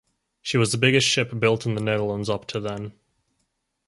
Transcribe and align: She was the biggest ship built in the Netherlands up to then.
She 0.41 0.57
was 0.57 0.71
the 0.71 0.79
biggest 0.79 1.07
ship 1.07 1.29
built 1.37 1.67
in 1.67 1.75
the 1.75 1.79
Netherlands 1.79 2.27
up 2.27 2.47
to 2.47 2.59
then. 2.59 2.93